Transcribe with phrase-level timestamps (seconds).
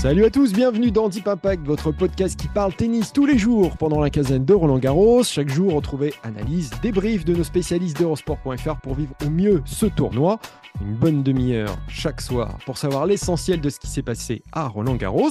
[0.00, 3.76] Salut à tous, bienvenue dans Deep Impact, votre podcast qui parle tennis tous les jours
[3.76, 5.22] pendant la quinzaine de Roland Garros.
[5.24, 10.38] Chaque jour, retrouvez analyse, débrief de nos spécialistes d'Eurosport.fr pour vivre au mieux ce tournoi.
[10.80, 14.96] Une bonne demi-heure chaque soir pour savoir l'essentiel de ce qui s'est passé à Roland
[14.96, 15.28] Garros.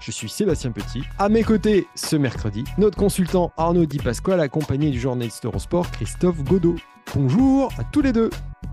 [0.00, 1.02] Je suis Sébastien Petit.
[1.18, 6.42] À mes côtés, ce mercredi, notre consultant Arnaud Di Pasquale, accompagné du journaliste Eurosport Christophe
[6.44, 6.76] Godot.
[7.14, 8.30] Bonjour à tous les deux.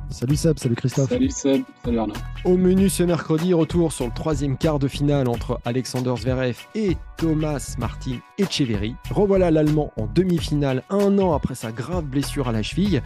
[0.10, 1.10] Salut Seb, salut Christophe.
[1.10, 2.14] Salut Seb, salut Arnaud.
[2.46, 6.96] Au menu ce mercredi, retour sur le troisième quart de finale entre Alexander Zverev et
[7.18, 8.96] Thomas Martin Echeverry.
[9.10, 13.02] Revoilà l'Allemand en demi-finale un an après sa grave blessure à la cheville.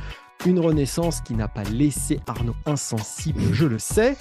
[0.45, 4.17] Une renaissance qui n'a pas laissé Arnaud insensible, je le sais.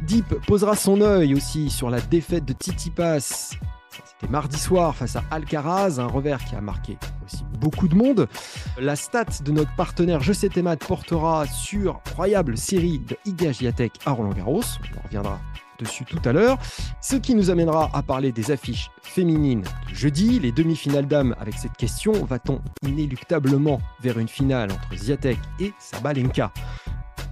[0.00, 3.58] Deep posera son œil aussi sur la défaite de Titi Pass
[3.90, 8.28] c'était mardi soir face à Alcaraz, un revers qui a marqué aussi beaucoup de monde.
[8.78, 13.92] La stat de notre partenaire Je sais Math portera sur incroyable série de Iga Giatek
[14.06, 14.62] à Roland Garros.
[14.96, 15.38] On reviendra
[15.78, 16.58] dessus tout à l'heure.
[17.00, 21.76] Ce qui nous amènera à parler des affiches féminines jeudi, les demi-finales dames avec cette
[21.76, 26.52] question va-t-on inéluctablement vers une finale entre Ziatek et Sabalenka?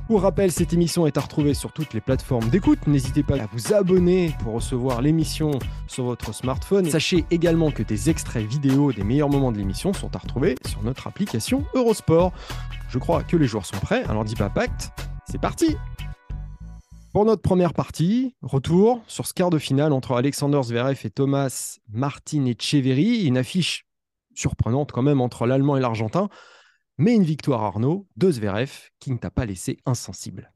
[0.06, 2.86] Pour rappel, cette émission est à retrouver sur toutes les plateformes d'écoute.
[2.86, 5.50] N'hésitez pas à vous abonner pour recevoir l'émission
[5.88, 6.88] sur votre smartphone.
[6.88, 10.82] Sachez également que des extraits vidéo des meilleurs moments de l'émission sont à retrouver sur
[10.82, 12.32] notre application Eurosport.
[12.88, 14.90] Je crois que les joueurs sont prêts, alors dis pas pacte,
[15.28, 15.76] c'est parti
[17.12, 21.78] Pour notre première partie, retour sur ce quart de finale entre Alexander Zverev et Thomas
[21.92, 23.86] Martin et Cheverry, une affiche
[24.36, 26.28] surprenante quand même entre l'Allemand et l'Argentin
[26.98, 30.52] mais une victoire Arnaud de Zverev qui ne t'a pas laissé insensible.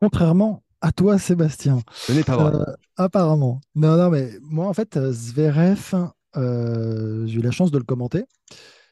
[0.00, 1.80] Contrairement à toi, Sébastien.
[1.92, 2.54] Ce n'est pas vrai.
[2.54, 3.60] Euh, apparemment.
[3.74, 5.94] Non, non, mais moi, en fait, Zverev,
[6.36, 8.24] euh, j'ai eu la chance de le commenter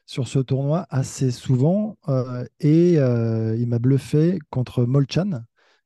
[0.05, 5.43] sur ce tournoi assez souvent euh, et il m'a bluffé contre Molchan,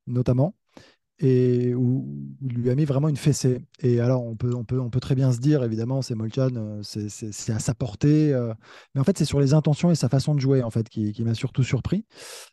[0.07, 0.55] notamment
[1.21, 2.03] et où,
[2.41, 3.61] il lui a mis vraiment une fessée.
[3.79, 6.49] Et alors, on peut, on peut, on peut très bien se dire, évidemment, c'est Molchan,
[6.55, 8.53] euh, c'est à sa portée, euh,
[8.95, 11.11] mais en fait, c'est sur les intentions et sa façon de jouer, en fait, qui,
[11.13, 12.05] qui m'a surtout surpris.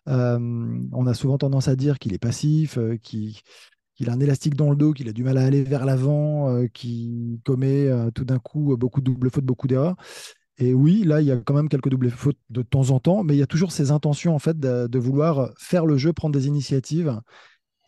[0.09, 0.39] Euh,
[0.93, 3.41] on a souvent tendance à dire qu'il est passif, qu'il
[4.07, 7.41] a un élastique dans le dos, qu'il a du mal à aller vers l'avant, qu'il
[7.45, 9.97] commet tout d'un coup beaucoup de doubles fautes, beaucoup d'erreurs.
[10.59, 13.23] Et oui, là, il y a quand même quelques doubles fautes de temps en temps,
[13.25, 16.13] mais il y a toujours ces intentions en fait de, de vouloir faire le jeu,
[16.13, 17.21] prendre des initiatives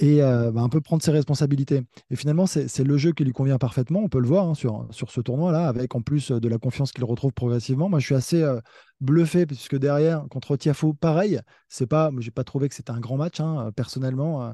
[0.00, 1.82] et euh, bah, un peu prendre ses responsabilités.
[2.10, 4.00] Et finalement, c'est le jeu qui lui convient parfaitement.
[4.00, 6.92] On peut le voir hein, sur, sur ce tournoi-là, avec en plus de la confiance
[6.92, 7.90] qu'il retrouve progressivement.
[7.90, 8.60] Moi, je suis assez euh,
[9.02, 13.18] bluffé, puisque derrière, contre Tiafo, pareil, c'est pas, j'ai pas trouvé que c'était un grand
[13.18, 14.42] match, hein, personnellement.
[14.42, 14.52] Euh,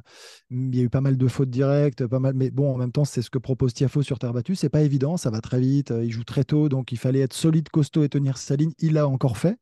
[0.50, 2.92] il y a eu pas mal de fautes directes, pas mal, mais bon, en même
[2.92, 4.56] temps, c'est ce que propose Tiafo sur terre battue.
[4.56, 5.94] C'est pas évident, ça va très vite.
[6.02, 8.72] il joue très tôt, donc il fallait être solide, costaud et tenir sa ligne.
[8.80, 9.58] Il l'a encore fait.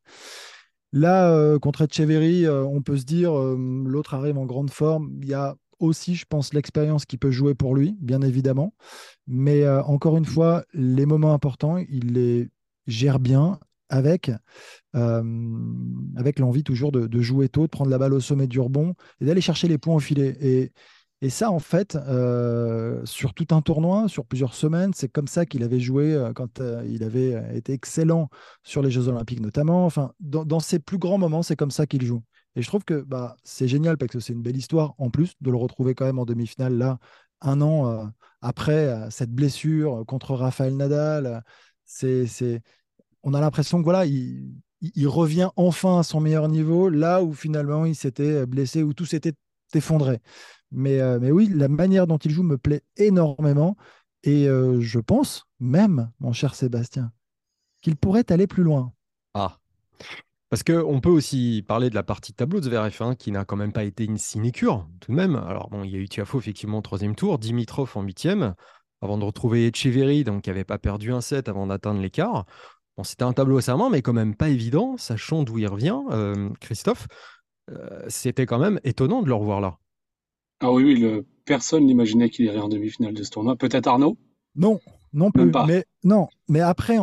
[0.93, 5.11] Là, contre Etcheverry, on peut se dire, l'autre arrive en grande forme.
[5.21, 8.73] Il y a aussi, je pense, l'expérience qui peut jouer pour lui, bien évidemment.
[9.27, 12.49] Mais euh, encore une fois, les moments importants, il les
[12.87, 13.59] gère bien
[13.89, 14.31] avec,
[14.95, 15.23] euh,
[16.15, 19.25] avec l'envie toujours de, jouer tôt, de prendre la balle au sommet du rebond et
[19.25, 20.37] d'aller chercher les points au filet.
[20.41, 20.71] Et,
[21.21, 25.45] et ça, en fait, euh, sur tout un tournoi, sur plusieurs semaines, c'est comme ça
[25.45, 28.29] qu'il avait joué quand il avait été excellent
[28.63, 29.85] sur les Jeux Olympiques notamment.
[29.85, 32.23] Enfin, dans, dans ses plus grands moments, c'est comme ça qu'il joue.
[32.55, 35.33] Et je trouve que bah, c'est génial parce que c'est une belle histoire en plus
[35.41, 36.99] de le retrouver quand même en demi-finale là,
[37.41, 38.05] un an euh,
[38.41, 41.43] après euh, cette blessure contre Rafael Nadal.
[43.23, 47.85] On a l'impression que voilà, il, revient enfin à son meilleur niveau là où finalement
[47.85, 49.33] il s'était blessé, où tout s'était
[49.73, 50.19] effondré.
[50.75, 53.75] Euh, mais oui, la manière dont il joue me plaît énormément.
[54.23, 57.11] Et je pense même, mon cher Sébastien,
[57.81, 58.91] qu'il pourrait aller plus loin.
[59.35, 59.59] Ah,
[60.55, 63.57] parce qu'on peut aussi parler de la partie tableau de Zverev, hein, qui n'a quand
[63.57, 65.35] même pas été une sinécure, tout de même.
[65.35, 68.55] Alors, bon, il y a eu Tiafo, effectivement, au troisième tour, Dimitrov en huitième,
[69.01, 72.45] avant de retrouver Echeverry, donc qui n'avait pas perdu un set avant d'atteindre l'écart.
[72.95, 75.99] Bon, c'était un tableau serment, mais quand même pas évident, sachant d'où il revient.
[76.11, 77.09] Euh, Christophe,
[77.71, 79.77] euh, c'était quand même étonnant de le revoir là.
[80.61, 83.57] Ah oui, oui, personne n'imaginait qu'il irait en demi-finale de ce tournoi.
[83.57, 84.17] Peut-être Arnaud?
[84.55, 84.79] Non,
[85.15, 85.49] Non plus.
[85.65, 86.97] Mais non, mais après,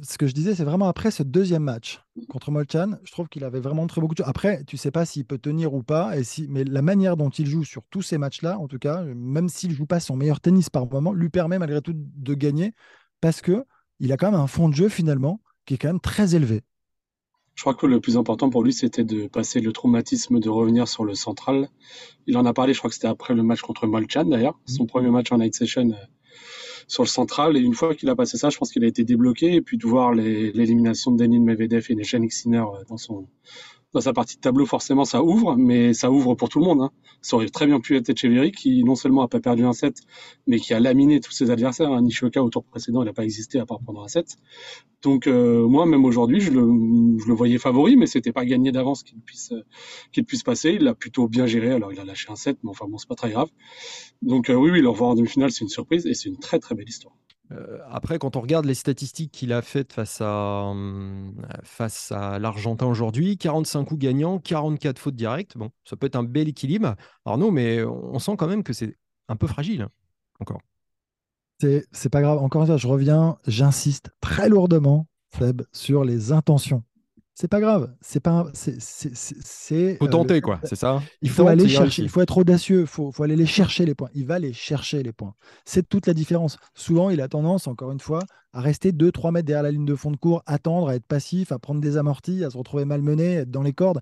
[0.00, 3.42] ce que je disais, c'est vraiment après ce deuxième match contre Molchan, je trouve qu'il
[3.42, 4.28] avait vraiment très beaucoup de choses.
[4.28, 7.28] Après, tu sais pas s'il peut tenir ou pas, et si, mais la manière dont
[7.28, 10.40] il joue sur tous ces matchs-là, en tout cas, même s'il joue pas son meilleur
[10.40, 12.72] tennis par moment, lui permet malgré tout de gagner
[13.20, 13.64] parce que
[13.98, 16.62] il a quand même un fond de jeu finalement qui est quand même très élevé.
[17.56, 20.86] Je crois que le plus important pour lui, c'était de passer le traumatisme de revenir
[20.86, 21.68] sur le central.
[22.26, 24.84] Il en a parlé, je crois que c'était après le match contre Molchan d'ailleurs, son
[24.84, 24.86] mmh.
[24.86, 26.06] premier match en night session euh,
[26.86, 27.56] sur le central.
[27.56, 29.54] Et une fois qu'il a passé ça, je pense qu'il a été débloqué.
[29.54, 33.26] Et puis de voir l'élimination de Denis Medvedev et de Sinner euh, dans son
[33.96, 36.82] dans sa partie de tableau, forcément, ça ouvre, mais ça ouvre pour tout le monde.
[36.82, 36.90] Hein.
[37.22, 40.02] Ça aurait très bien pu être Echeverry, qui non seulement a pas perdu un set,
[40.46, 41.90] mais qui a laminé tous ses adversaires.
[41.90, 42.02] Hein.
[42.02, 44.36] Nishioka, au tour précédent, il n'a pas existé à part pendant un set.
[45.00, 46.60] Donc, euh, moi, même aujourd'hui, je le,
[47.32, 49.64] voyais favori, mais c'était pas gagné d'avance qu'il puisse, euh,
[50.12, 50.72] qu'il puisse passer.
[50.72, 51.72] Il l'a plutôt bien géré.
[51.72, 53.48] Alors, il a lâché un set, mais enfin, bon, c'est pas très grave.
[54.20, 56.58] Donc, euh, oui, oui, le revoir en demi-finale, c'est une surprise et c'est une très,
[56.58, 57.14] très belle histoire.
[57.52, 62.38] Euh, après, quand on regarde les statistiques qu'il a faites face à, hum, face à
[62.38, 65.56] l'Argentin aujourd'hui, 45 coups gagnants, 44 fautes directes.
[65.56, 68.96] Bon, ça peut être un bel équilibre, Arnaud, mais on sent quand même que c'est
[69.28, 69.90] un peu fragile hein,
[70.40, 70.60] encore.
[71.58, 72.38] C'est pas grave.
[72.38, 76.82] Encore une fois, je reviens, j'insiste très lourdement, Feb, sur les intentions
[77.38, 77.94] c'est pas grave.
[78.00, 78.46] C'est pas.
[78.54, 79.98] C'est.
[79.98, 80.58] Faut euh, tenter, quoi.
[80.64, 81.02] C'est ça.
[81.20, 82.02] Il faut aller chercher.
[82.02, 82.80] Il faut être audacieux.
[82.80, 84.08] Il faut, faut, aller les chercher les points.
[84.14, 85.34] Il va les chercher les points.
[85.66, 86.56] C'est toute la différence.
[86.72, 88.20] Souvent, il a tendance, encore une fois,
[88.54, 91.52] à rester 2-3 mètres derrière la ligne de fond de cours, attendre, à être passif,
[91.52, 94.00] à prendre des amortis, à se retrouver malmené, être dans les cordes.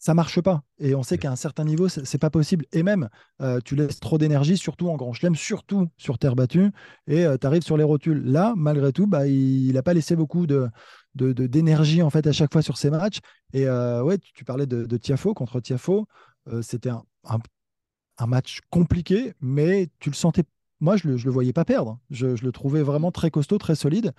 [0.00, 0.64] Ça marche pas.
[0.80, 2.66] Et on sait qu'à un certain niveau, c'est pas possible.
[2.72, 3.08] Et même,
[3.40, 6.72] euh, tu laisses trop d'énergie, surtout en grand chelem, surtout sur terre battue,
[7.06, 8.22] et euh, tu arrives sur les rotules.
[8.24, 10.68] Là, malgré tout, bah, il n'a pas laissé beaucoup de,
[11.14, 13.18] d'énergie en fait à chaque fois sur ces matchs.
[13.52, 16.06] Et euh, ouais, tu, parlais de, de, Tiafo contre Tiafo.
[16.52, 17.04] Euh, c'était un,
[18.18, 20.44] un, match compliqué, mais tu le sentais.
[20.80, 21.98] Moi, je le, je le voyais pas perdre.
[22.10, 24.12] Je, je, le trouvais vraiment très costaud, très solide.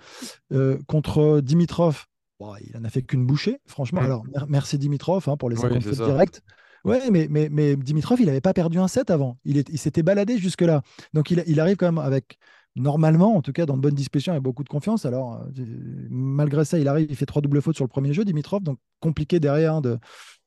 [0.52, 2.06] Euh, contre Dimitrov,
[2.40, 4.00] il en a fait qu'une bouchée, franchement.
[4.00, 6.42] Alors, merci Dimitrov hein, pour les 50 fautes directes.
[6.84, 9.38] Ouais, mais, mais, mais Dimitrov, il n'avait pas perdu un set avant.
[9.44, 10.82] Il, il s'était baladé jusque-là.
[11.14, 12.38] Donc, il, il, arrive quand même avec
[12.76, 15.06] normalement, en tout cas, dans de bonnes dispositions et beaucoup de confiance.
[15.06, 15.64] Alors, euh,
[16.10, 18.78] malgré ça, il arrive, il fait trois doubles fautes sur le premier jeu, Dimitrov, donc
[19.00, 19.98] compliqué derrière hein, de,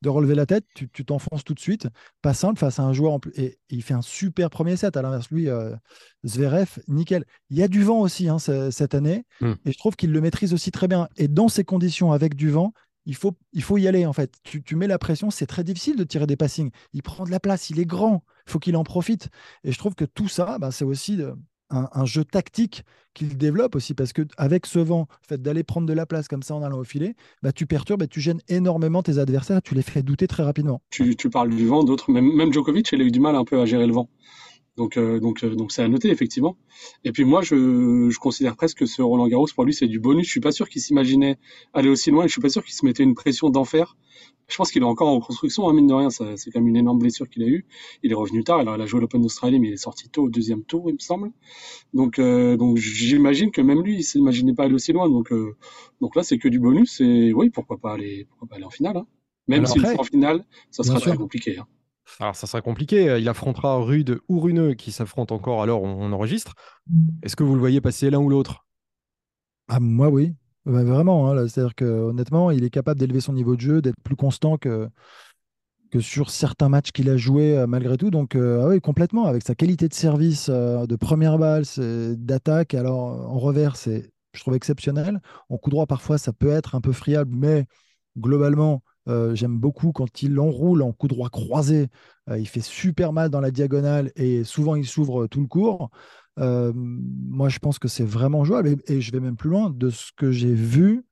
[0.04, 0.66] de, relever la tête.
[0.74, 1.88] Tu t'enfonces tout de suite.
[2.22, 3.32] Pas simple face à un joueur en plus.
[3.36, 4.96] Et, il fait un super premier set.
[4.96, 5.76] À l'inverse, lui, euh,
[6.26, 7.26] Zverev, nickel.
[7.50, 9.26] Il y a du vent aussi hein, cette année.
[9.42, 9.54] Hmm.
[9.66, 11.10] Et je trouve qu'il le maîtrise aussi très bien.
[11.18, 12.74] Et dans ces conditions, avec du vent,
[13.06, 14.36] il faut, il faut y aller en fait.
[14.44, 16.70] Tu, tu mets la pression, c'est très difficile de tirer des passings.
[16.94, 19.30] Il prend de la place, il est grand, il faut qu'il en profite.
[19.64, 21.34] Et je trouve que tout ça, bah, c'est aussi de,
[21.70, 22.84] un, jeu tactique
[23.14, 26.44] qu'il développe aussi, parce que avec ce vent, fait d'aller prendre de la place comme
[26.44, 29.76] ça en allant au filet, bah, tu perturbes et tu gênes énormément tes adversaires, tu
[29.76, 30.82] les fais douter très rapidement.
[30.90, 33.60] Tu, parles du vent, d'autres, même, même Djokovic, il a eu du mal un peu
[33.60, 34.10] à gérer le vent.
[34.80, 36.56] Donc, euh, donc, euh, donc c'est à noter effectivement.
[37.04, 40.26] Et puis moi, je, considère presque que ce Roland Garros pour lui c'est du bonus.
[40.26, 41.38] Je suis pas sûr qu'il s'imaginait
[41.74, 42.24] aller aussi loin.
[42.24, 43.98] Et je suis pas sûr qu'il se mettait une pression d'enfer.
[44.48, 46.10] Je pense qu'il est encore en reconstruction, hein, mine de rien.
[46.10, 47.66] C'est quand même une énorme blessure qu'il a eue.
[48.04, 48.60] Il est revenu tard.
[48.60, 50.94] Alors il a joué l'Open d'Australie, mais il est sorti tôt au deuxième tour, il
[50.94, 51.32] me semble.
[51.94, 55.10] Donc, euh, donc j'imagine que même lui, il s'imaginait pas aller aussi loin.
[55.10, 55.34] Donc,
[56.00, 57.02] donc là, c'est que du bonus.
[57.02, 58.96] Et oui, pourquoi pas aller, pourquoi pas aller en finale.
[58.96, 59.08] Hein.
[59.50, 61.58] Même s'il si en finale, ça sera très compliqué.
[61.58, 61.68] Hein.
[62.20, 63.18] Alors, ça sera compliqué.
[63.20, 66.56] Il affrontera Rude ou Runeux qui s'affrontent encore alors on, enregistre.
[67.24, 68.66] Est-ce que vous le voyez passer l'un ou l'autre?
[69.68, 70.36] Ah, Moi, oui.
[70.66, 71.30] Bah, vraiment.
[71.32, 74.58] Hein, C'est-à-dire que honnêtement, il est capable d'élever son niveau de jeu, d'être plus constant
[74.58, 74.90] que,
[75.92, 78.12] que sur certains matchs qu'il a joué euh, malgré tout.
[78.12, 79.26] Donc, euh, ah oui, complètement.
[79.26, 84.40] Avec sa qualité de service, euh, de première balle, d'attaque, alors en revers, c'est, je
[84.42, 85.22] trouve exceptionnel.
[85.50, 87.66] En coup droit, parfois, ça peut être un peu friable, mais
[88.18, 91.88] globalement, euh, j'aime beaucoup quand il enroule en coup droit croisé.
[92.30, 95.90] Euh, il fait super mal dans la diagonale et souvent il s'ouvre tout le cours.
[96.38, 98.78] Euh, moi, je pense que c'est vraiment jouable.
[98.88, 101.04] Et, je vais même plus loin de ce que j'ai vu.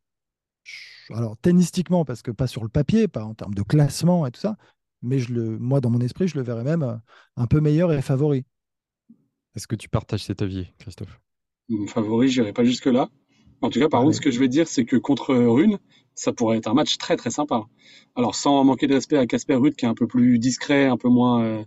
[1.09, 4.39] Alors, tennistiquement, parce que pas sur le papier, pas en termes de classement et tout
[4.39, 4.57] ça,
[5.01, 7.01] mais je le, moi, dans mon esprit, je le verrais même
[7.35, 8.45] un peu meilleur et favori.
[9.55, 11.19] Est-ce que tu partages cet avis, Christophe?
[11.87, 13.09] Favori, je n'irai pas jusque-là.
[13.61, 15.79] En tout cas, par contre, ce que je vais dire, c'est que contre Rune,
[16.17, 17.61] ça pourrait être un match très très sympa.
[18.15, 20.97] Alors sans manquer de respect à Casper Ruud, qui est un peu plus discret, un
[20.97, 21.63] peu moins, euh,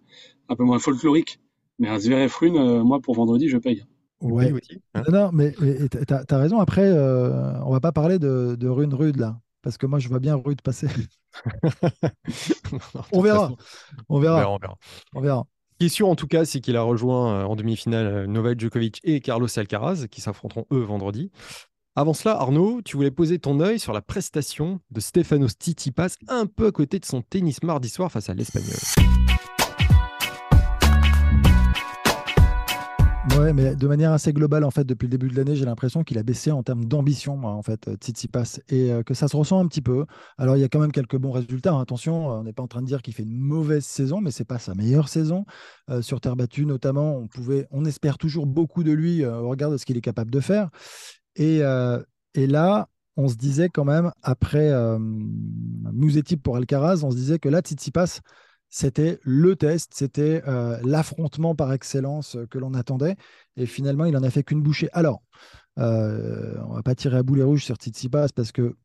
[0.49, 1.41] un peu moins folklorique.
[1.79, 3.85] Mais un Zverev Rune, euh, moi pour vendredi, je paye.
[4.21, 4.53] Ouais.
[4.95, 5.03] Hein.
[5.11, 6.59] non, mais, tu as, raison.
[6.59, 9.41] Après, euh, on va pas parler de, de Rune Rude là.
[9.63, 10.89] Parce que moi, je vois bien Rude passer.
[13.13, 13.53] on, verra.
[14.09, 14.59] on, verra.
[15.15, 15.47] on verra.
[15.79, 20.07] Question en tout cas, c'est qu'il a rejoint en demi-finale Novak Djokovic et Carlos Alcaraz,
[20.11, 21.31] qui s'affronteront eux vendredi.
[21.97, 26.47] Avant cela, Arnaud, tu voulais poser ton œil sur la prestation de Stefanos Tsitsipas un
[26.47, 28.77] peu à côté de son tennis mardi soir face à l'Espagnol.
[33.39, 36.05] Ouais, mais de manière assez globale, en fait, depuis le début de l'année, j'ai l'impression
[36.05, 39.37] qu'il a baissé en termes d'ambition, moi, en fait, Tsitsipas, et euh, que ça se
[39.37, 40.07] ressent un petit peu.
[40.39, 41.73] Alors, il y a quand même quelques bons résultats.
[41.73, 41.81] hein.
[41.81, 44.45] Attention, on n'est pas en train de dire qu'il fait une mauvaise saison, mais c'est
[44.45, 45.45] pas sa meilleure saison.
[45.91, 49.49] Euh, sur terre battue, notamment, on pouvait, on espère toujours beaucoup de lui euh, au
[49.49, 50.71] regard de ce qu'il est capable de faire.
[51.37, 52.03] Et, euh,
[52.35, 54.99] et là, on se disait quand même, après euh,
[56.43, 58.21] pour Alcaraz, on se disait que là, Tsitsipas,
[58.69, 63.17] c'était le test, c'était euh, l'affrontement par excellence euh, que l'on attendait.
[63.57, 64.89] Et finalement, il en a fait qu'une bouchée.
[64.93, 65.23] Alors,
[65.77, 68.77] on va pas tirer à boulet rouge sur Tsitsipas parce que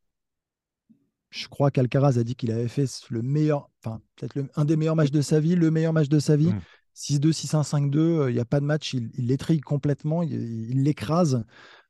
[1.30, 4.96] je crois qu'Alcaraz a dit qu'il avait fait le meilleur, enfin, peut-être un des meilleurs
[4.96, 6.54] matchs de sa vie, le meilleur match de sa vie.
[6.54, 6.62] Mm.
[6.96, 10.32] 6-2, 6-1, 5-2, euh, il n'y a pas de match, il il l'étrille complètement, il
[10.70, 11.44] il l'écrase.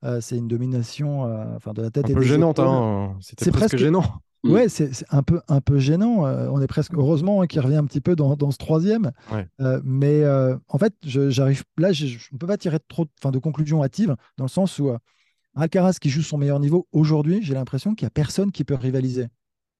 [0.03, 3.15] Euh, c'est une domination euh, enfin, de la tête Un et peu gênante, hein.
[3.21, 4.03] C'était presque presque- gênant.
[4.43, 4.51] Mm.
[4.51, 6.25] Ouais, c'est un peu, un peu gênant.
[6.27, 9.11] euh, on est presque heureusement hein, qu'il revient un petit peu dans, dans ce troisième.
[9.31, 9.47] Ouais.
[9.61, 13.05] Euh, mais euh, en fait, je- j'arrive là, je je ne peux pas tirer trop,
[13.05, 14.97] de- enfin, de conclusions hâtives dans le sens où euh,
[15.55, 18.75] Alcaraz qui joue son meilleur niveau aujourd'hui, j'ai l'impression qu'il n'y a personne qui peut
[18.75, 19.23] rivaliser.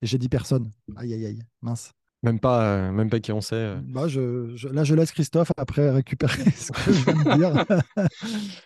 [0.02, 0.72] Et j'ai dit personne.
[0.96, 1.92] Aïe aïe aïe, mince.
[2.26, 3.56] Même pas, euh, même pas qui on sait.
[3.56, 3.80] euh.
[3.84, 7.54] Bah, je, je- là, je laisse Christophe après récupérer ce que je viens de dire.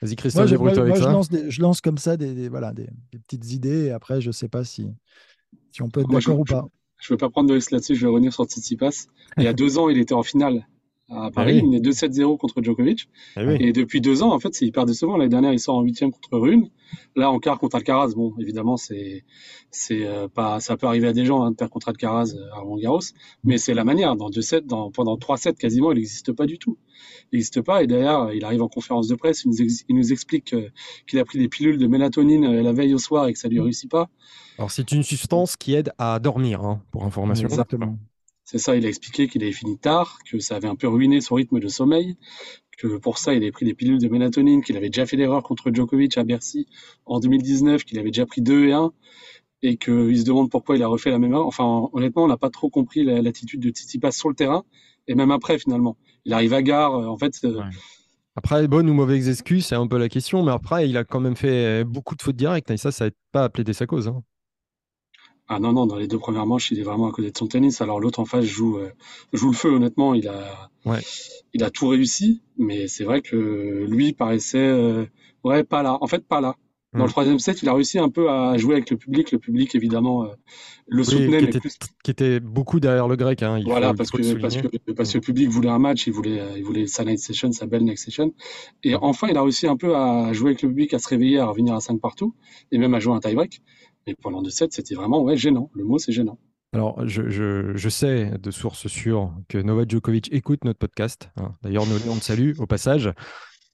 [0.02, 1.12] Vas-y, moi, Christophe, je, moi, débrouille-toi avec moi, je ça.
[1.12, 4.22] lance des- je lance comme ça des, des- voilà, des, des petites idées et après,
[4.22, 4.88] je ne sais pas si,
[5.72, 6.68] si on peut être d'accord ou pas.
[7.02, 9.08] Je ne veux pas prendre de risque là-dessus, je vais revenir sur Tsitsipas.
[9.38, 10.66] Il y a deux ans, il était en finale
[11.10, 11.70] à Paris, oui.
[11.72, 13.10] il est 2-7-0 contre Djokovic.
[13.38, 13.56] Oui.
[13.60, 15.18] Et depuis deux ans, en fait, c'est hyper décevant.
[15.18, 16.70] L'année dernière, il sort en huitième contre Rune.
[17.16, 18.14] Là, en quart contre Alcaraz.
[18.16, 19.24] Bon, évidemment, c'est,
[19.70, 22.52] c'est euh, pas, ça peut arriver à des gens hein, de perdre contre Alcaraz euh,
[22.54, 23.00] à Roland Garros,
[23.44, 24.16] mais c'est la manière.
[24.16, 26.78] Dans deux sets, dans, pendant trois sets quasiment, il n'existe pas du tout.
[27.32, 27.84] Il n'existe pas.
[27.84, 30.70] Et d'ailleurs, il arrive en conférence de presse, il nous, ex- il nous explique euh,
[31.08, 33.48] qu'il a pris des pilules de mélatonine euh, la veille au soir et que ça
[33.50, 34.10] lui réussit pas.
[34.58, 37.48] Alors, c'est une substance qui aide à dormir, hein, pour information.
[37.48, 37.98] Exactement.
[38.52, 41.22] C'est ça, il a expliqué qu'il avait fini tard, que ça avait un peu ruiné
[41.22, 42.16] son rythme de sommeil,
[42.80, 45.44] que pour ça, il avait pris des pilules de mélatonine, qu'il avait déjà fait l'erreur
[45.44, 46.66] contre Djokovic à Bercy
[47.06, 48.92] en 2019, qu'il avait déjà pris 2 et 1,
[49.62, 51.46] et qu'il se demande pourquoi il a refait la même erreur.
[51.46, 54.64] Enfin, honnêtement, on n'a pas trop compris la- l'attitude de Tsitsipas sur le terrain,
[55.08, 55.96] et même après, finalement.
[56.26, 57.62] Il arrive à gare, euh, en fait, euh.
[58.36, 61.20] Après, bonne ou mauvaise excuse, c'est un peu la question, mais après, il a quand
[61.20, 64.08] même fait beaucoup de fautes directes, et ça, ça n'aide pas à plaider sa cause.
[64.08, 64.24] hein.
[65.52, 67.48] Ah non, non, dans les deux premières manches, il est vraiment à côté de son
[67.48, 67.82] tennis.
[67.82, 68.92] Alors l'autre en face joue, euh,
[69.34, 70.14] joue le feu, honnêtement.
[70.14, 71.00] Il a, Ouais.
[71.54, 75.06] il a tout réussi, mais c'est vrai que lui paraissait, euh,
[75.44, 75.98] ouais, pas là.
[76.02, 76.56] En fait, pas là.
[76.92, 79.32] Dans le troisième set, il a réussi un peu à jouer avec le public.
[79.32, 80.30] Le public, évidemment, euh,
[80.88, 81.78] le Oui, soutenait, qui, mais était, plus.
[82.04, 83.44] qui était beaucoup derrière le grec.
[83.44, 86.08] hein, il Voilà, parce que, le parce que, parce que le public voulait un match,
[86.08, 88.34] il voulait, euh, il voulait sa night session, sa belle night session.
[88.84, 91.38] Et enfin, il a réussi un peu à jouer avec le public, à se réveiller,
[91.38, 92.34] à revenir à 5 partout,
[92.72, 93.62] et même à jouer un tie-break.
[94.08, 95.70] Mais pendant deux sets, c'était vraiment, ouais, gênant.
[95.74, 96.38] Le mot, c'est gênant.
[96.74, 101.30] Alors, je, je- je sais de sources sûres que Novak Djokovic écoute notre podcast.
[101.38, 101.56] hein.
[101.64, 103.12] D'ailleurs, nous on le salue au passage.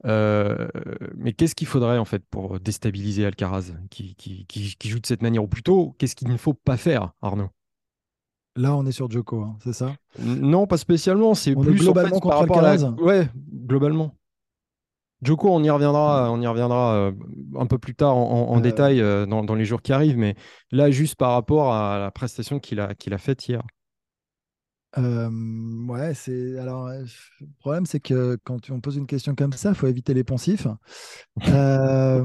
[0.06, 0.68] Euh,
[1.16, 5.06] mais qu'est-ce qu'il faudrait en fait pour déstabiliser Alcaraz qui, qui- qui- qui joue de
[5.06, 5.44] cette manière?
[5.44, 7.50] Ou plutôt, qu'est-ce qu'il ne faut pas faire, Arnaud?
[8.58, 9.96] Là, on est sur Joko, hein, c'est ça?
[10.20, 11.34] N- Non, pas spécialement.
[11.34, 12.70] C'est On est plus en globalement par contre rapport à la...
[12.72, 13.28] Alcaraz Ouais,
[13.66, 14.16] globalement.
[15.22, 17.12] Joko, on y reviendra, on y reviendra euh,
[17.58, 18.62] un peu plus tard en, Euh.
[18.62, 20.36] détail euh, dans, dans les jours qui arrivent, mais
[20.72, 23.62] là, juste par rapport à la prestation qu'il a, qu'il a faite hier.
[24.98, 25.30] Euh,
[25.88, 26.58] ouais, c'est.
[26.58, 27.06] Alors, le
[27.60, 30.68] problème, c'est que quand on pose une question comme ça, il faut éviter les poncifs.
[31.48, 32.24] Euh,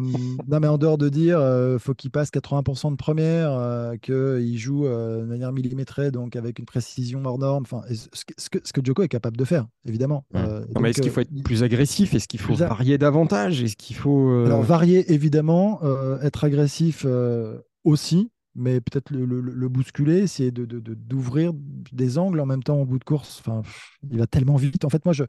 [0.49, 4.85] non, mais en dehors de dire, euh, faut qu'il passe 80% de première, qu'il joue
[4.85, 7.65] de manière millimétrée, donc avec une précision hors norme.
[7.65, 10.25] Enfin, ce, que, ce, que, ce que Djoko est capable de faire, évidemment.
[10.33, 10.41] Ouais.
[10.41, 12.15] Euh, Non, donc, mais est-ce qu'il faut être plus agressif?
[12.15, 13.63] Est-ce qu'il faut Plus varier davantage?
[13.63, 14.45] Est-ce qu'il faut.
[14.47, 15.81] Alors, varier, évidemment,
[16.23, 17.07] être agressif
[17.85, 21.53] aussi, mais peut-être le, le- le bousculer, essayer de, de- de- d'ouvrir
[21.93, 23.41] des angles en même temps au bout de course.
[23.41, 23.63] Enfin,
[24.11, 24.85] il va tellement vite.
[24.85, 25.25] En fait, moi, je,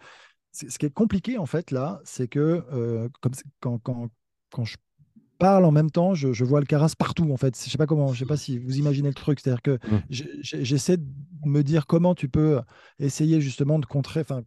[0.51, 4.09] ce qui est compliqué, en fait, là, c'est que euh, comme quand, quand,
[4.51, 4.77] quand je
[5.37, 7.57] parle en même temps, je, je vois le Caras partout, en fait.
[7.63, 9.39] Je sais pas comment, je sais pas si vous imaginez le truc.
[9.39, 9.97] C'est-à-dire que Mm.
[10.09, 11.05] j'ai- j'essaie de
[11.45, 12.59] me dire comment tu peux
[12.99, 14.43] essayer justement de contrer, enfin,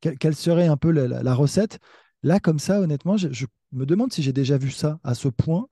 [0.00, 1.78] quelle, quelle serait un peu la, la- la recette.
[2.22, 5.28] Là, comme ça, honnêtement, je, je me demande si j'ai déjà vu ça à ce
[5.28, 5.66] point.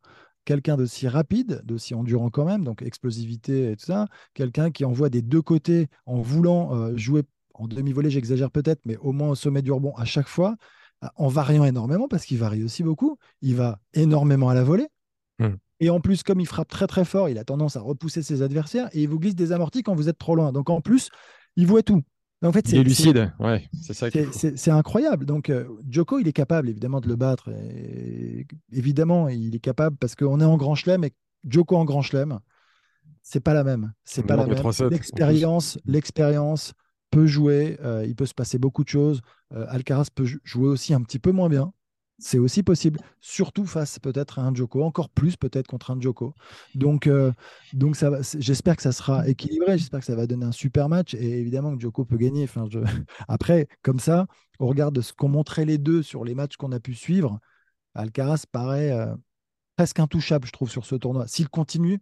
[0.45, 4.09] Quelqu'un d'aussi rapide, d'aussi endurant quand même, donc explosivité et tout ça.
[4.35, 7.23] Quelqu'un qui envoie des deux côtés en voulant euh, jouer
[7.55, 10.57] en demi-volée, j'exagère peut-être, mais au moins au sommet du rebond à chaque fois,
[11.05, 13.19] euh, en variant énormément, parce qu'il varie aussi beaucoup.
[13.41, 14.89] Il va énormément à la volée.
[15.39, 15.57] Hmm.
[15.81, 18.43] Et en plus, comme il frappe très très fort, il a tendance à repousser ses
[18.43, 20.53] adversaires et il vous glisse des amortis quand vous êtes trop loin.
[20.53, 21.09] Donc en plus,
[21.57, 22.03] il voit tout.
[22.43, 23.69] En fait, c'est- est c'est- lucide, ouais,
[24.57, 25.27] c'est incroyable.
[25.27, 27.51] Donc, euh, Djoko, il est capable évidemment de le battre.
[27.51, 31.13] Et, évidemment, il est capable parce qu'on est en grand chelem et
[31.49, 32.41] Djoko en grand chelem,
[33.23, 33.93] c'est pas la même.
[34.05, 34.57] C'est pas la même.
[34.57, 34.95] 3-7, en plus.
[34.97, 36.73] L'expérience, l'expérience
[37.11, 39.21] peut jouer, il peut se passer beaucoup de choses.
[39.51, 41.73] Alcaraz peut jouer aussi un petit peu moins bien.
[42.23, 46.35] C'est aussi possible, surtout face peut-être à un Joko, encore plus peut-être contre un Joko.
[46.77, 47.11] Donc,
[47.73, 51.15] donc ça j'espère que ça sera équilibré, j'espère que ça va donner un super match
[51.15, 52.45] et évidemment que Joko peut gagner.
[52.45, 52.79] Enfin, je...
[53.29, 54.29] Après, comme ça,
[54.61, 57.41] au regard de ce qu'ont montré les deux sur les matchs qu'on a pu suivre,
[57.95, 58.97] Alcaraz paraît
[59.77, 61.27] presque intouchable, je trouve, sur ce tournoi.
[61.27, 62.01] S'il continue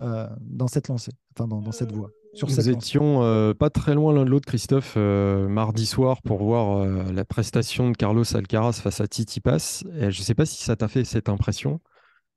[0.00, 2.10] dans cette lancée, enfin dans cette voie.
[2.42, 6.78] Nous étions euh, pas très loin l'un de l'autre, Christophe, euh, mardi soir pour voir
[6.78, 9.84] euh, la prestation de Carlos Alcaraz face à Titi Pass.
[9.98, 11.80] je ne sais pas si ça t'a fait cette impression,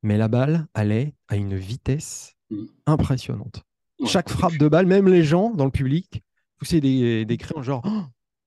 [0.01, 2.65] mais la balle allait à une vitesse mm.
[2.87, 3.63] impressionnante.
[4.05, 6.23] Chaque frappe de balle, même les gens dans le public
[6.57, 8.01] poussaient des, des cris en genre oh,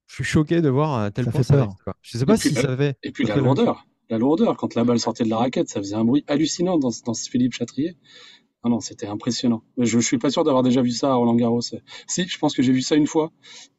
[0.08, 1.76] Je suis choqué de voir à tel point ça peur.
[2.02, 2.96] Je sais pas si ça fait.
[3.02, 3.86] Et puis la lourdeur.
[4.10, 6.90] La lourdeur, quand la balle sortait de la raquette, ça faisait un bruit hallucinant dans,
[7.06, 7.96] dans ce Philippe Chatrier.
[8.66, 9.62] Ah non, c'était impressionnant.
[9.76, 11.60] Je, ne suis pas sûr d'avoir déjà vu ça à Roland Garros.
[11.60, 13.30] Si, je pense que j'ai vu ça une fois.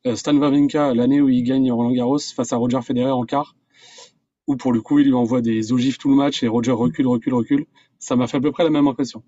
[0.06, 3.56] Euh, Stan Wawrinka, l'année où il gagne Roland Garros face à Roger Federer en quart,
[4.46, 7.08] où pour le coup il lui envoie des ogives tout le match et Roger recule,
[7.08, 7.66] recule, recule.
[7.98, 9.24] Ça m'a fait à peu près la même impression.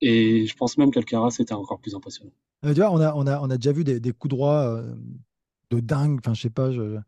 [0.00, 2.30] Et je pense même qu'Alcaraz était encore plus impressionnant.
[2.64, 4.94] Euh, tu vois, on a, on, a, on a déjà vu des, coups droits euh,
[5.70, 6.20] de dingue.
[6.20, 7.02] Enfin, je sais pas, un,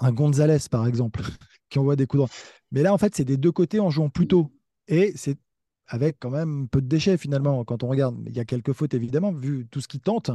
[0.00, 1.20] un, Gonzalez par exemple,
[1.70, 2.36] qui envoie des coups droits.
[2.72, 4.50] Mais là, en fait, c'est des deux côtés en jouant plus tôt.
[4.88, 5.38] Et c'est
[5.88, 8.16] avec quand même peu de déchets finalement quand on regarde.
[8.26, 10.30] Il y a quelques fautes évidemment, vu tout ce qu'il tente,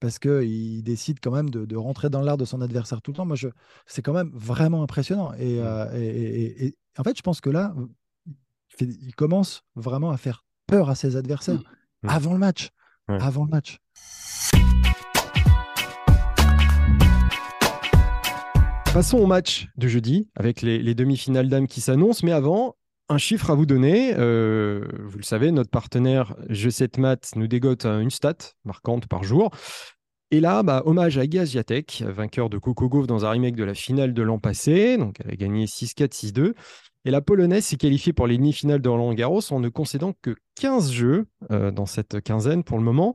[0.00, 3.24] parce qu'il décide quand même de, rentrer dans l'art de son adversaire tout le temps.
[3.24, 3.48] Moi, je,
[3.86, 5.32] c'est quand même vraiment impressionnant.
[5.34, 5.64] Et, mmh.
[5.64, 7.74] euh, et, en fait, je pense que là,
[8.80, 12.06] il, commence vraiment à faire peur à ses adversaires mmh.
[12.06, 12.08] Mmh.
[12.08, 12.70] avant le match.
[13.08, 13.78] Avant le match.
[18.92, 22.26] Passons au match de jeudi avec les, les demi-finales dames qui s'annoncent.
[22.26, 22.76] Mais avant,
[23.12, 24.14] un chiffre à vous donner.
[24.16, 29.22] Euh, vous le savez, notre partenaire Je 7 Math nous dégote une stat marquante par
[29.22, 29.50] jour.
[30.30, 33.74] Et là, bah, hommage à Gaziatek, vainqueur de Coco Gauff dans un remake de la
[33.74, 34.96] finale de l'an passé.
[34.96, 36.54] Donc, elle a gagné 6-4, 6-2.
[37.04, 40.34] Et la Polonaise s'est qualifiée pour les demi-finales de Roland Garros en ne concédant que
[40.54, 43.14] 15 jeux euh, dans cette quinzaine pour le moment.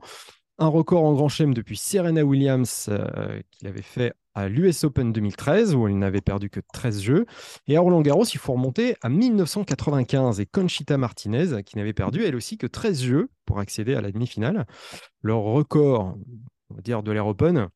[0.58, 5.12] Un record en grand chelem depuis Serena Williams euh, qu'il avait fait à l'US Open
[5.12, 7.26] 2013, où elle n'avait perdu que 13 jeux.
[7.66, 12.22] Et à Roland Garros, il faut remonter à 1995 et Conchita Martinez, qui n'avait perdu
[12.24, 14.66] elle aussi que 13 jeux pour accéder à la demi-finale.
[15.22, 16.16] Leur record,
[16.70, 17.68] on va dire, de l'Air Open,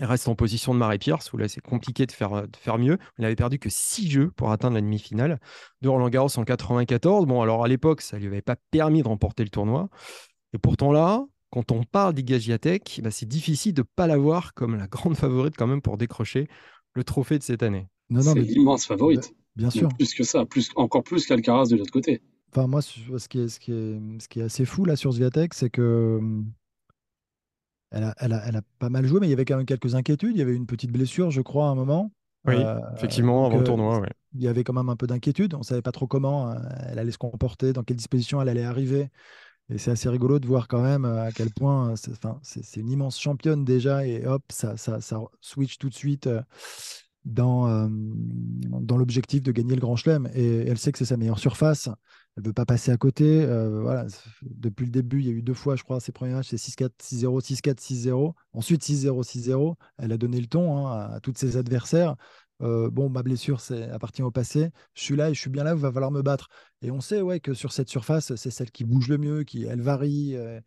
[0.00, 2.98] reste en position de Marie-Pierce, où là c'est compliqué de faire, de faire mieux.
[3.16, 5.38] Elle n'avait perdu que 6 jeux pour atteindre la demi-finale
[5.80, 7.26] de Roland Garros en 94.
[7.26, 9.88] Bon, alors à l'époque, ça ne lui avait pas permis de remporter le tournoi.
[10.54, 11.24] Et pourtant là,
[11.54, 12.36] quand on parle d'Iga
[13.00, 16.48] bah, c'est difficile de ne pas l'avoir comme la grande favorite quand même pour décrocher
[16.94, 17.86] le trophée de cette année.
[18.10, 19.32] Non, non, c'est l'immense favorite.
[19.54, 19.88] Bien sûr.
[19.90, 22.22] plus que ça, plus, encore plus qu'Alcaraz de l'autre côté.
[22.50, 25.14] Enfin, moi, ce qui, est, ce, qui est, ce qui est assez fou là sur
[25.14, 26.50] Sviatek, c'est que hum,
[27.92, 29.66] elle a, elle, a, elle a, pas mal joué, mais il y avait quand même
[29.66, 30.32] quelques inquiétudes.
[30.34, 32.10] Il y avait une petite blessure, je crois, à un moment.
[32.48, 34.00] Oui, euh, effectivement, avant le tournoi.
[34.00, 34.10] Ouais.
[34.34, 35.54] Il y avait quand même un peu d'inquiétude.
[35.54, 36.54] On ne savait pas trop comment euh,
[36.88, 39.08] elle allait se comporter, dans quelle disposition elle allait arriver.
[39.70, 42.90] Et c'est assez rigolo de voir quand même euh, à quel point euh, c'est une
[42.90, 46.42] immense championne déjà et hop, ça, ça, ça switch tout de suite euh,
[47.24, 47.88] dans,
[48.98, 50.28] l'objectif de gagner le Grand Chelem.
[50.34, 51.88] Et elle sait que c'est sa meilleure surface.
[52.36, 53.46] Elle ne veut pas passer à côté.
[53.46, 54.04] voilà.
[54.42, 56.56] Depuis le début, il y a eu deux fois, je crois, ses premiers matchs, c'est
[56.56, 58.34] 6-4, 6-0, 6-4, 6-0.
[58.52, 59.74] Ensuite, 6-0, 6-0.
[59.96, 62.16] Elle a donné le ton hein, à, à ses adversaires.
[62.64, 65.64] Euh, bon, ma blessure c'est appartient au passé, je suis là et je suis bien
[65.64, 66.48] là, il va falloir me battre.
[66.82, 69.64] Et on sait ouais, que sur cette surface, c'est celle qui bouge le mieux, qui
[69.64, 70.34] elle varie.
[70.36, 70.60] Euh,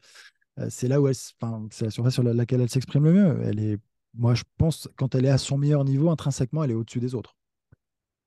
[0.59, 3.41] euh, c'est là où elle, c'est la surface sur laquelle elle s'exprime le mieux.
[3.43, 3.77] Elle est,
[4.15, 7.15] moi, je pense, quand elle est à son meilleur niveau, intrinsèquement, elle est au-dessus des
[7.15, 7.35] autres.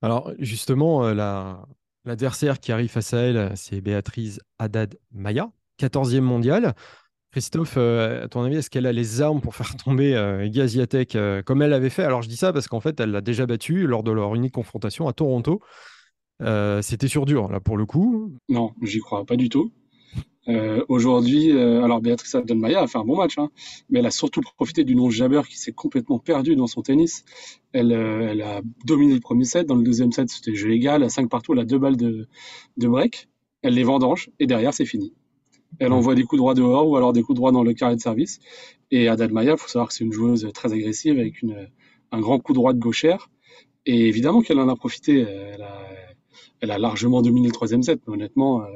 [0.01, 1.65] Alors, justement, la,
[2.05, 6.73] l'adversaire qui arrive face à elle, c'est Béatrice Haddad Maya, 14e mondiale.
[7.31, 11.15] Christophe, euh, à ton avis, est-ce qu'elle a les armes pour faire tomber euh, Gaziatek
[11.15, 12.03] euh, comme elle l'avait fait?
[12.03, 14.53] Alors je dis ça parce qu'en fait, elle l'a déjà battu lors de leur unique
[14.53, 15.61] confrontation à Toronto.
[16.81, 18.33] C'était sur dur, là, pour le coup.
[18.49, 19.71] Non, j'y crois pas du tout.
[20.89, 23.51] Aujourd'hui, alors Béatrice Abdelmaya a fait un bon match, hein,
[23.91, 27.23] mais elle a surtout profité du nom Jabber qui s'est complètement perdu dans son tennis.
[27.73, 29.67] Elle, elle, a dominé le premier set.
[29.67, 31.03] Dans le deuxième set, c'était jeu égal.
[31.03, 32.27] À 5 partout, elle a deux balles de,
[32.77, 33.29] de break.
[33.61, 35.13] Elle les vendange et derrière, c'est fini.
[35.79, 38.01] Elle envoie des coups droits dehors ou alors des coups droits dans le carré de
[38.01, 38.39] service.
[38.91, 41.69] Et Adad Maya, il faut savoir que c'est une joueuse très agressive avec une,
[42.11, 43.29] un grand coup droit de gauchère.
[43.85, 45.19] Et évidemment qu'elle en a profité.
[45.19, 45.87] Elle a,
[46.59, 47.99] elle a, largement dominé le troisième set.
[48.05, 48.67] Mais honnêtement, euh,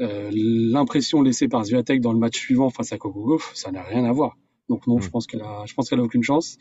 [0.00, 4.04] euh, l'impression laissée par Zviatek dans le match suivant face à Coco ça n'a rien
[4.04, 4.36] à voir.
[4.68, 5.10] Donc non, je mm.
[5.10, 6.58] pense qu'elle a, je pense qu'elle a aucune chance.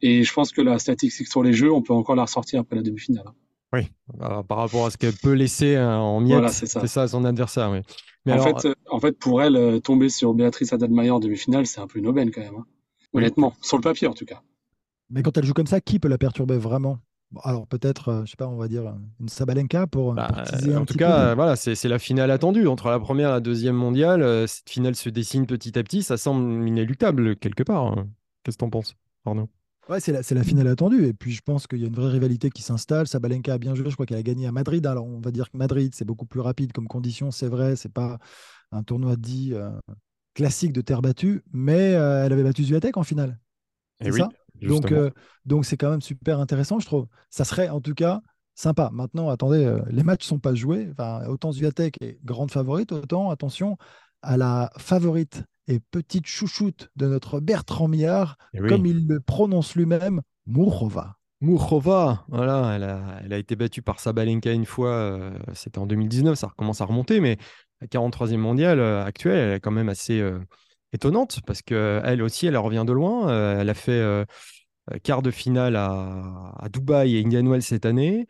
[0.00, 2.76] Et je pense que la statistique sur les jeux, on peut encore la ressortir après
[2.76, 3.26] la demi-finale.
[3.72, 3.90] Oui,
[4.22, 7.02] euh, par rapport à ce qu'elle peut laisser hein, en miettes, c'est ça.
[7.02, 7.70] à son adversaire.
[7.70, 7.80] Oui.
[8.24, 11.66] Mais en, fait, euh, en fait, pour elle, euh, tomber sur Béatrice Haddad-Mayer en demi-finale,
[11.66, 12.56] c'est un peu une aubaine quand même.
[12.56, 12.66] Hein.
[13.14, 14.42] Honnêtement, sur le papier en tout cas.
[15.10, 16.98] Mais quand elle joue comme ça, qui peut la perturber vraiment?
[17.42, 20.28] Alors peut-être, euh, je sais pas, on va dire une Sabalenka pour, bah,
[20.76, 22.66] En tout cas, voilà, c'est la finale attendue.
[22.66, 26.02] Entre la première et la deuxième mondiale, cette finale se dessine petit à petit.
[26.02, 27.84] Ça semble inéluctable quelque part.
[27.84, 28.08] Hein.
[28.42, 29.48] Qu'est-ce que tu en penses, Arnaud?
[29.88, 31.06] Ouais, c'est la, la, finale attendue.
[31.06, 33.06] Et puis, je pense qu'il y a une vraie rivalité qui s'installe.
[33.06, 33.88] Sabalenka a bien joué.
[33.88, 34.84] Je crois qu'elle a gagné à Madrid.
[34.86, 37.30] Alors, on va dire que Madrid, c'est beaucoup plus rapide comme condition.
[37.30, 37.74] C'est vrai.
[37.74, 38.18] C'est pas
[38.70, 39.70] un tournoi dit euh,
[40.34, 41.42] classique de terre battue.
[41.52, 43.38] Mais euh, elle avait battu Zviatek en finale.
[44.00, 44.28] Et eh oui, ça?
[44.60, 45.10] Donc, euh,
[45.46, 47.06] donc, c'est quand même super intéressant, je trouve.
[47.30, 48.20] Ça serait en tout cas
[48.54, 48.90] sympa.
[48.92, 50.88] Maintenant, attendez, les matchs sont pas joués.
[50.90, 53.78] Enfin, autant Zviatek est grande favorite, autant, attention,
[54.20, 59.76] à la favorite et petite chouchoute de notre Bertrand Millard, eh comme il le prononce
[59.76, 61.16] lui-même, Mourova.
[61.40, 65.86] Mourova, voilà, elle a, elle a, été battue par Sabalenka une fois, euh, c'était en
[65.86, 67.36] 2019, ça recommence à remonter, mais
[67.80, 70.40] la 43e mondiale euh, actuelle, elle est quand même assez euh,
[70.92, 73.28] étonnante parce qu'elle aussi, elle revient de loin.
[73.60, 74.02] elle a fait
[75.04, 78.26] quart de finale à, à, Dubaï et Indian Wells cette année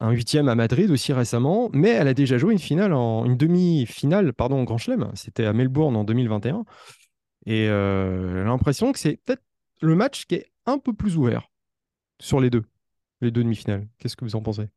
[0.00, 3.36] un huitième à Madrid aussi récemment, mais elle a déjà joué une finale en une
[3.36, 5.10] demi-finale pardon au Grand Chelem.
[5.14, 6.64] C'était à Melbourne en 2021.
[7.46, 9.42] Et euh, j'ai l'impression que c'est peut-être
[9.80, 11.50] le match qui est un peu plus ouvert
[12.18, 12.64] sur les deux,
[13.20, 13.88] les deux demi-finales.
[13.98, 14.68] Qu'est-ce que vous en pensez?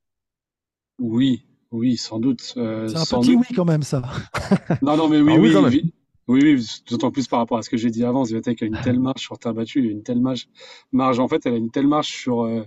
[1.00, 2.54] Oui, oui, sans doute.
[2.58, 4.02] Euh, c'est un petit oui quand même ça.
[4.82, 5.94] non, non, mais oui, ah oui, oui,
[6.28, 8.26] oui, oui, d'autant plus par rapport à ce que j'ai dit avant.
[8.26, 10.48] Zviatek a une telle marge sur terre battue, une telle marge.
[10.92, 11.20] marge.
[11.20, 12.64] En fait, elle a une telle marge sur euh,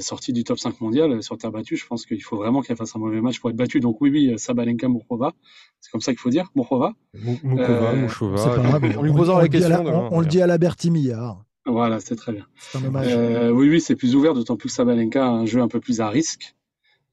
[0.00, 2.96] sortie du top 5 mondial sur terre battue, je pense qu'il faut vraiment qu'elle fasse
[2.96, 3.80] un mauvais match pour être battue.
[3.80, 5.34] Donc oui, oui, Sabalenka, Mourkova,
[5.80, 6.94] c'est comme ça qu'il faut dire, Mourkova.
[7.42, 9.84] Mourkova, euh, on lui posant la question.
[10.12, 11.44] on, le dit à la Bertimillard.
[11.66, 12.46] Voilà, c'est très bien.
[12.76, 15.80] Euh, oui, oui, c'est plus ouvert, d'autant plus que Sabalenka a un jeu un peu
[15.80, 16.54] plus à risque.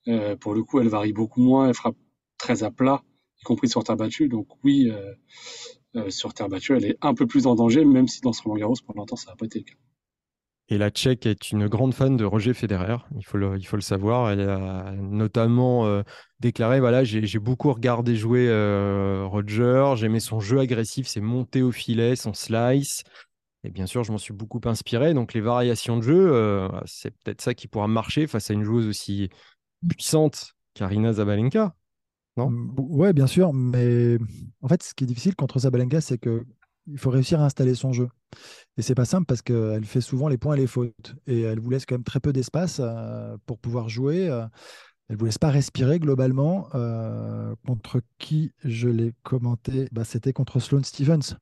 [0.08, 1.96] Euh, pour le coup, elle varie beaucoup moins, elle frappe
[2.38, 3.04] très à plat,
[3.40, 4.28] y compris sur terre battue.
[4.28, 4.92] Donc oui,
[6.10, 8.58] sur terre battue, elle est un peu plus en danger, même si dans ce Roland
[8.58, 9.76] Garros, pour longtemps, ça n'a pas été le cas.
[10.72, 14.32] Et la Tchèque est une grande fan de Roger Federer, il faut le, savoir.
[14.32, 16.02] Elle a notamment euh,
[16.40, 21.74] déclaré voilà, j'ai beaucoup regardé jouer euh, Roger, j'aimais son jeu agressif, ses montées au
[21.74, 23.04] filet, son slice.
[23.66, 25.14] Et bien sûr, je m'en suis beaucoup inspiré.
[25.14, 28.64] Donc, les variations de jeu, euh, c'est peut-être ça qui pourra marcher face à une
[28.64, 29.30] joueuse aussi
[29.90, 31.76] puissante qu'Arina Zabalenka.
[32.38, 32.50] Non?
[32.78, 33.52] Ouais, bien sûr.
[33.52, 34.18] Mais
[34.62, 36.46] en fait, ce qui est difficile contre Zabalenka, c'est que
[36.92, 38.10] il faut réussir à installer son jeu.
[38.78, 41.16] Et c'est pas simple parce qu'elle fait souvent les points et les fautes.
[41.28, 44.30] Et elle vous laisse quand même très peu d'espace euh, pour pouvoir jouer.
[44.30, 44.46] Euh.
[45.10, 46.70] elle vous laisse pas respirer globalement.
[46.76, 49.88] Euh, contre qui je l'ai commenté?
[49.92, 51.38] Bah, C'était contre Sloane Stevens,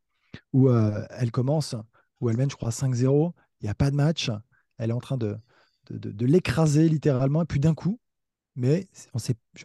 [0.53, 1.75] où elle commence,
[2.21, 3.33] où elle mène, je crois, 5-0.
[3.61, 4.31] Il n'y a pas de match.
[4.77, 5.35] Elle est en train de,
[5.89, 7.43] de, l'écraser littéralement.
[7.43, 7.99] Et puis d'un coup,
[8.55, 8.87] mais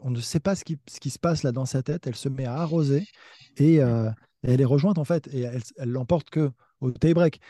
[0.03, 2.07] on, ne sait pas ce qui, ce qui, se passe là dans sa tête.
[2.07, 3.07] Elle se met à arroser
[3.57, 3.81] et,
[4.53, 5.29] elle est rejointe en fait.
[5.33, 5.43] Et
[5.77, 7.41] elle l'emporte que au tie-break.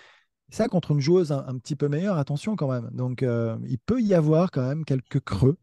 [0.51, 2.91] Ça, contre une joueuse un, petit peu meilleure, attention quand même.
[2.93, 5.57] Donc, euh, il peut y avoir quand même quelques creux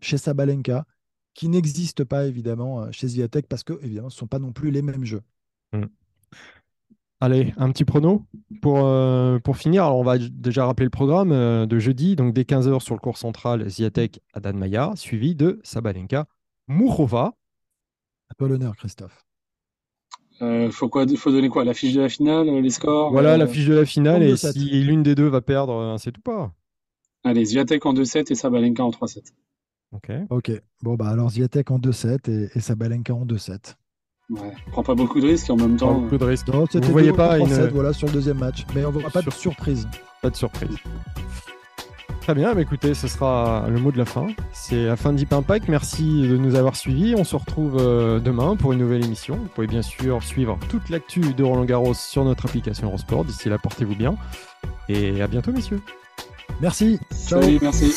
[0.00, 0.84] chez Sabalenka
[1.34, 4.52] qui n'existent pas évidemment euh, chez Zviatek parce que, évidemment, ce ne sont pas non
[4.52, 5.22] plus les mêmes jeux.
[5.72, 5.86] Mm.
[7.18, 8.26] Allez, un petit prono
[8.60, 9.84] pour, euh, pour finir.
[9.84, 12.14] Alors, on va déjà rappeler le programme de jeudi.
[12.14, 16.26] Donc, dès 15h sur le cours central, Zviatek Adan suivi de Sabalenka
[16.68, 17.32] Mourova.
[18.28, 19.26] À toi l'honneur, Christophe.
[20.42, 23.36] Euh, faut quoi faut donner quoi La fiche de la finale, les scores Voilà, euh,
[23.36, 26.52] la fiche de la finale, et si l'une des deux va perdre, c'est tout pas.
[27.24, 29.32] Allez, Zviatek en 2-7 et Sabalenka en 3-7.
[29.92, 30.10] Ok.
[30.30, 30.52] Ok.
[30.82, 33.74] Bon, bah alors Zviatek en 2-7 et, et, Sabalenka en 2-7.
[34.28, 35.94] Ouais, prends pas beaucoup de risques en même temps.
[35.94, 36.48] Pas beaucoup de risques.
[36.48, 37.46] Vous voyez pas une...
[37.68, 38.64] voilà, sur le deuxième match.
[38.74, 39.88] Mais on ne pas de surprise.
[40.22, 40.76] Pas de surprise.
[42.26, 44.26] Très bien, bah écoutez, ce sera le mot de la fin.
[44.52, 45.68] C'est la fin de Deep Impact.
[45.68, 47.14] Merci de nous avoir suivis.
[47.16, 49.36] On se retrouve euh, demain pour une nouvelle émission.
[49.36, 53.26] Vous pouvez bien sûr suivre toute l'actu de Roland Garros sur notre application Eurosport.
[53.26, 54.16] D'ici là, portez-vous bien.
[54.88, 55.80] Et à bientôt, messieurs.
[56.60, 56.98] Merci.
[57.28, 57.40] Ciao.
[57.62, 57.94] merci.